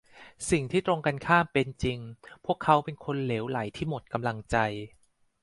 [0.49, 1.99] สิ่งที่ตรงกันข้ามเป็นจริง
[2.45, 4.57] พวกเขาเป็นคนเหลวไหลที่หมดกำลังใจ